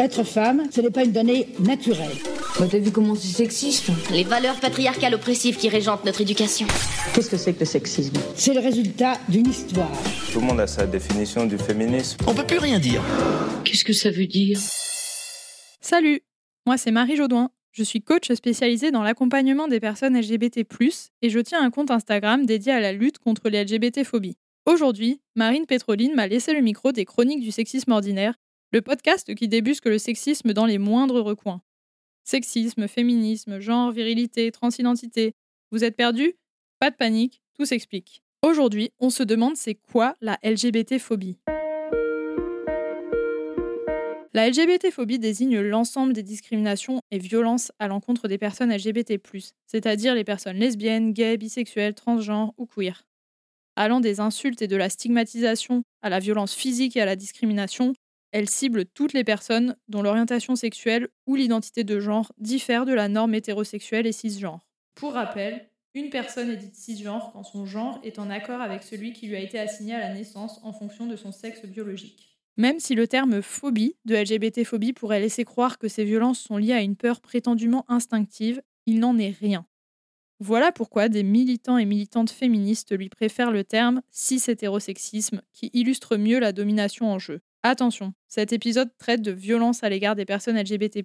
[0.00, 2.16] Être femme, ce n'est pas une donnée naturelle.
[2.58, 6.66] Bah, t'as vu comment c'est sexiste Les valeurs patriarcales oppressives qui régentent notre éducation.
[7.14, 9.92] Qu'est-ce que c'est que le sexisme C'est le résultat d'une histoire.
[10.32, 12.16] Tout le monde a sa définition du féminisme.
[12.26, 13.02] On peut plus rien dire.
[13.62, 14.58] Qu'est-ce que ça veut dire
[15.82, 16.22] Salut,
[16.64, 17.50] moi c'est Marie Jaudoin.
[17.72, 20.64] Je suis coach spécialisée dans l'accompagnement des personnes LGBT+,
[21.20, 24.38] et je tiens un compte Instagram dédié à la lutte contre les LGBT-phobies.
[24.64, 28.32] Aujourd'hui, Marine Pétroline m'a laissé le micro des Chroniques du sexisme ordinaire,
[28.72, 31.60] le podcast qui débusque le sexisme dans les moindres recoins.
[32.22, 35.34] Sexisme, féminisme, genre, virilité, transidentité.
[35.72, 36.34] Vous êtes perdu
[36.78, 38.22] Pas de panique, tout s'explique.
[38.42, 41.38] Aujourd'hui, on se demande c'est quoi la LGBT-phobie
[44.32, 49.20] La LGBT-phobie désigne l'ensemble des discriminations et violences à l'encontre des personnes LGBT+,
[49.66, 53.02] c'est-à-dire les personnes lesbiennes, gays, bisexuelles, transgenres ou queer.
[53.74, 57.94] Allant des insultes et de la stigmatisation à la violence physique et à la discrimination,
[58.32, 63.08] elle cible toutes les personnes dont l'orientation sexuelle ou l'identité de genre diffère de la
[63.08, 64.66] norme hétérosexuelle et cisgenre.
[64.94, 69.12] Pour rappel, une personne est dite cisgenre quand son genre est en accord avec celui
[69.12, 72.38] qui lui a été assigné à la naissance en fonction de son sexe biologique.
[72.56, 76.74] Même si le terme phobie de LGBT-phobie pourrait laisser croire que ces violences sont liées
[76.74, 79.66] à une peur prétendument instinctive, il n'en est rien.
[80.40, 86.38] Voilà pourquoi des militants et militantes féministes lui préfèrent le terme cis-hétérosexisme, qui illustre mieux
[86.38, 87.40] la domination en jeu.
[87.62, 91.00] Attention, cet épisode traite de violence à l'égard des personnes LGBT.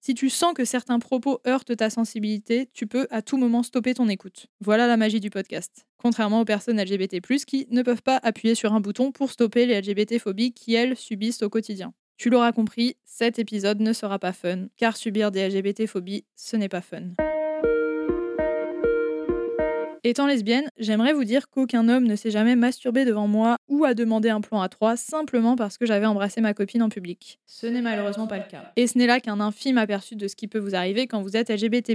[0.00, 3.92] Si tu sens que certains propos heurtent ta sensibilité, tu peux à tout moment stopper
[3.92, 4.46] ton écoute.
[4.62, 5.86] Voilà la magie du podcast.
[5.98, 9.82] Contrairement aux personnes LGBT, qui ne peuvent pas appuyer sur un bouton pour stopper les
[9.82, 11.92] LGBT-phobies qui, elles, subissent au quotidien.
[12.16, 16.70] Tu l'auras compris, cet épisode ne sera pas fun, car subir des LGBT-phobies, ce n'est
[16.70, 17.02] pas fun.
[20.08, 23.92] Étant lesbienne, j'aimerais vous dire qu'aucun homme ne s'est jamais masturbé devant moi ou a
[23.92, 27.38] demandé un plan à trois simplement parce que j'avais embrassé ma copine en public.
[27.44, 28.72] Ce n'est malheureusement pas le cas.
[28.76, 31.36] Et ce n'est là qu'un infime aperçu de ce qui peut vous arriver quand vous
[31.36, 31.92] êtes LGBT.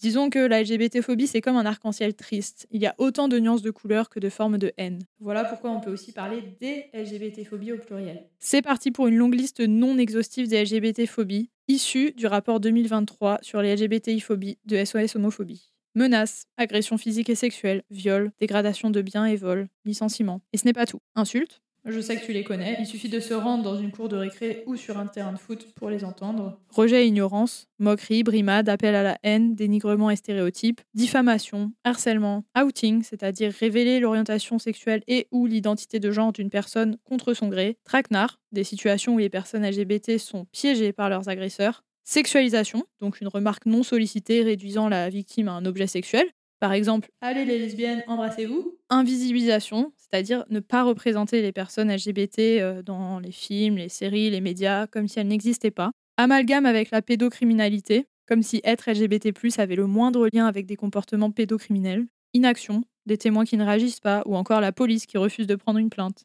[0.00, 2.66] Disons que la LGBT-phobie, c'est comme un arc-en-ciel triste.
[2.72, 4.98] Il y a autant de nuances de couleurs que de formes de haine.
[5.18, 8.22] Voilà pourquoi on peut aussi parler des LGBT-phobies au pluriel.
[8.38, 13.62] C'est parti pour une longue liste non exhaustive des LGBT-phobies, issue du rapport 2023 sur
[13.62, 15.70] les LGBTI-phobies de SOS Homophobie.
[15.94, 20.40] Menaces, agressions physiques et sexuelles, viols, dégradation de biens et vols, licenciements.
[20.52, 21.00] Et ce n'est pas tout.
[21.16, 24.10] Insultes, je sais que tu les connais, il suffit de se rendre dans une cour
[24.10, 26.60] de récré ou sur un terrain de foot pour les entendre.
[26.68, 33.02] Rejet et ignorance, moquerie, brimade, appel à la haine, dénigrement et stéréotypes, diffamation, harcèlement, outing,
[33.02, 38.38] c'est-à-dire révéler l'orientation sexuelle et ou l'identité de genre d'une personne contre son gré, traquenard,
[38.52, 43.66] des situations où les personnes LGBT sont piégées par leurs agresseurs, Sexualisation, donc une remarque
[43.66, 46.26] non sollicitée réduisant la victime à un objet sexuel.
[46.60, 48.76] Par exemple, allez les lesbiennes, embrassez-vous.
[48.90, 54.42] Invisibilisation, c'est-à-dire ne pas représenter les personnes LGBT euh, dans les films, les séries, les
[54.42, 55.90] médias, comme si elles n'existaient pas.
[56.18, 61.30] Amalgame avec la pédocriminalité, comme si être LGBT avait le moindre lien avec des comportements
[61.30, 62.06] pédocriminels.
[62.34, 65.78] Inaction, des témoins qui ne réagissent pas, ou encore la police qui refuse de prendre
[65.78, 66.22] une plainte.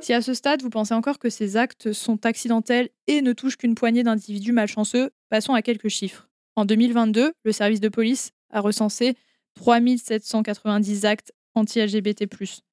[0.00, 3.56] Si à ce stade, vous pensez encore que ces actes sont accidentels et ne touchent
[3.56, 6.28] qu'une poignée d'individus malchanceux, passons à quelques chiffres.
[6.56, 9.16] En 2022, le service de police a recensé
[9.56, 12.26] 3790 actes anti-LGBT,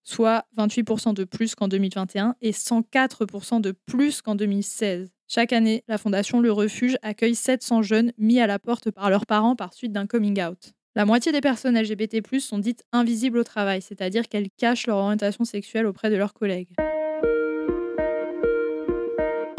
[0.04, 5.12] soit 28% de plus qu'en 2021 et 104% de plus qu'en 2016.
[5.28, 9.26] Chaque année, la Fondation Le Refuge accueille 700 jeunes mis à la porte par leurs
[9.26, 10.74] parents par suite d'un coming out.
[10.96, 15.44] La moitié des personnes LGBT, sont dites invisibles au travail, c'est-à-dire qu'elles cachent leur orientation
[15.44, 16.70] sexuelle auprès de leurs collègues.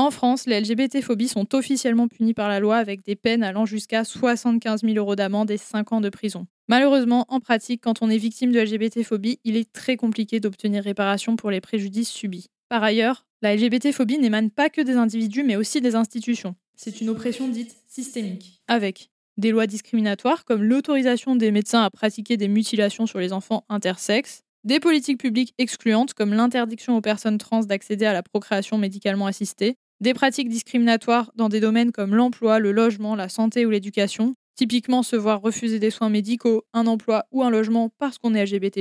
[0.07, 4.05] En France, les LGBT-phobies sont officiellement punies par la loi avec des peines allant jusqu'à
[4.05, 6.47] 75 000 euros d'amende et 5 ans de prison.
[6.69, 11.35] Malheureusement, en pratique, quand on est victime de LGBT-phobie, il est très compliqué d'obtenir réparation
[11.35, 12.47] pour les préjudices subis.
[12.69, 16.55] Par ailleurs, la LGBT-phobie n'émane pas que des individus, mais aussi des institutions.
[16.77, 22.37] C'est une oppression dite systémique, avec des lois discriminatoires comme l'autorisation des médecins à pratiquer
[22.37, 27.65] des mutilations sur les enfants intersexes, des politiques publiques excluantes comme l'interdiction aux personnes trans
[27.65, 32.73] d'accéder à la procréation médicalement assistée, des pratiques discriminatoires dans des domaines comme l'emploi, le
[32.73, 37.43] logement, la santé ou l'éducation, typiquement se voir refuser des soins médicaux, un emploi ou
[37.43, 38.81] un logement parce qu'on est LGBT.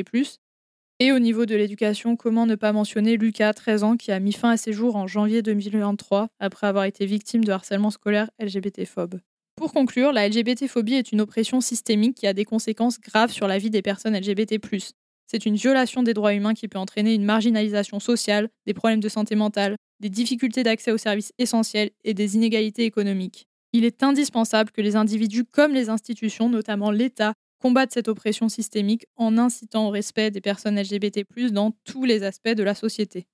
[1.00, 4.32] Et au niveau de l'éducation, comment ne pas mentionner Lucas, 13 ans, qui a mis
[4.32, 9.20] fin à ses jours en janvier 2023 après avoir été victime de harcèlement scolaire LGBT-phobe.
[9.58, 13.58] Pour conclure, la LGBT-phobie est une oppression systémique qui a des conséquences graves sur la
[13.58, 14.56] vie des personnes LGBT.
[15.28, 19.10] C'est une violation des droits humains qui peut entraîner une marginalisation sociale, des problèmes de
[19.10, 23.48] santé mentale, des difficultés d'accès aux services essentiels et des inégalités économiques.
[23.74, 29.06] Il est indispensable que les individus comme les institutions, notamment l'État, combattent cette oppression systémique
[29.16, 33.26] en incitant au respect des personnes LGBT+ dans tous les aspects de la société.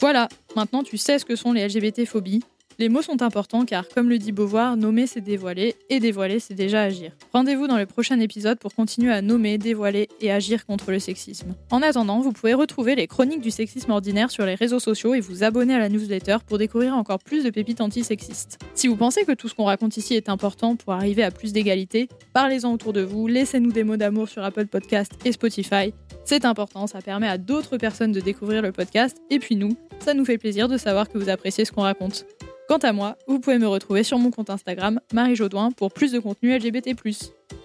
[0.00, 2.42] Voilà, maintenant tu sais ce que sont les LGBT-phobies.
[2.78, 6.54] Les mots sont importants car, comme le dit Beauvoir, nommer c'est dévoiler et dévoiler c'est
[6.54, 7.12] déjà agir.
[7.32, 11.54] Rendez-vous dans le prochain épisode pour continuer à nommer, dévoiler et agir contre le sexisme.
[11.70, 15.20] En attendant, vous pouvez retrouver les chroniques du sexisme ordinaire sur les réseaux sociaux et
[15.20, 18.58] vous abonner à la newsletter pour découvrir encore plus de pépites antisexistes.
[18.74, 21.52] Si vous pensez que tout ce qu'on raconte ici est important pour arriver à plus
[21.52, 25.92] d'égalité, parlez-en autour de vous, laissez-nous des mots d'amour sur Apple Podcast et Spotify.
[26.24, 30.14] C'est important, ça permet à d'autres personnes de découvrir le podcast et puis nous, ça
[30.14, 32.24] nous fait plaisir de savoir que vous appréciez ce qu'on raconte.
[32.68, 36.12] Quant à moi, vous pouvez me retrouver sur mon compte Instagram, Marie Jaudoin, pour plus
[36.12, 36.90] de contenu LGBT.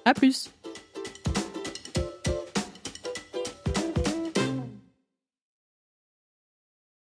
[0.05, 0.51] A plus